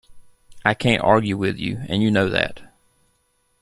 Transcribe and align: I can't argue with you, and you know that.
I 0.65 0.73
can't 0.73 1.03
argue 1.03 1.37
with 1.37 1.59
you, 1.59 1.83
and 1.87 2.01
you 2.01 2.09
know 2.09 2.27
that. 2.27 2.61